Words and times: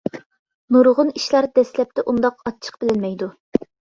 نۇرغۇن 0.75 1.11
ئىشلار 1.19 1.47
دەسلەپتە 1.59 2.05
ئۇنداق 2.11 2.41
ئاچچىق 2.47 2.79
بىلىنمەيدۇ. 2.85 3.31